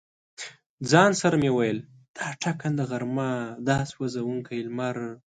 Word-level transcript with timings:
ځان 0.91 1.11
سره 1.21 1.35
مې 1.41 1.49
ویل: 1.53 1.79
دا 2.17 2.27
ټکنده 2.41 2.83
غرمه، 2.89 3.31
دا 3.67 3.77
سوزونکی 3.91 4.59
لمر. 4.67 4.97